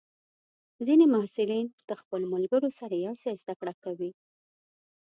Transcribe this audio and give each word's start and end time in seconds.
ځینې 0.85 1.05
محصلین 1.13 1.65
د 1.89 1.91
خپلو 2.01 2.25
ملګرو 2.33 2.69
سره 2.79 2.95
یوځای 3.05 3.33
زده 3.41 3.53
کړه 3.59 3.73
کوي. 3.83 4.11